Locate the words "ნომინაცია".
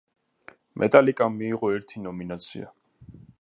2.07-2.73